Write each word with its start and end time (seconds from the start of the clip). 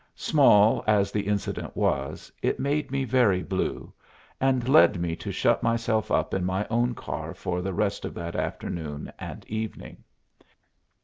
Small 0.15 0.83
as 0.87 1.11
the 1.11 1.27
incident 1.27 1.77
was, 1.77 2.31
it 2.41 2.59
made 2.59 2.89
me 2.89 3.03
very 3.03 3.43
blue, 3.43 3.93
and 4.39 4.67
led 4.67 4.99
me 4.99 5.15
to 5.17 5.31
shut 5.31 5.61
myself 5.61 6.09
up 6.09 6.33
in 6.33 6.43
my 6.43 6.65
own 6.71 6.95
car 6.95 7.35
for 7.35 7.61
the 7.61 7.71
rest 7.71 8.03
of 8.03 8.15
that 8.15 8.35
afternoon 8.35 9.13
and 9.19 9.45
evening. 9.45 10.03